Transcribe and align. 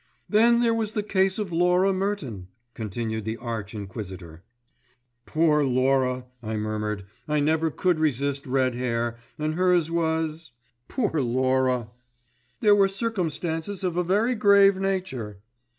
"Then 0.27 0.61
there 0.61 0.73
was 0.73 0.93
the 0.93 1.03
case 1.03 1.37
of 1.37 1.51
Laura 1.51 1.93
Merton," 1.93 2.47
continued 2.73 3.23
the 3.23 3.37
arch 3.37 3.75
inquisitor. 3.75 4.41
"Poor 5.27 5.63
Laura," 5.63 6.25
I 6.41 6.55
murmured. 6.57 7.05
"I 7.27 7.39
never 7.39 7.69
could 7.69 7.99
resist 7.99 8.47
red 8.47 8.73
hair, 8.73 9.17
and 9.37 9.53
hers 9.53 9.91
was——poor 9.91 11.21
Laura!" 11.21 11.91
"There 12.61 12.73
were 12.73 12.87
circumstances 12.87 13.83
of 13.83 13.95
a 13.95 14.03
very 14.03 14.33
grave 14.33 14.75
nature." 14.77 15.37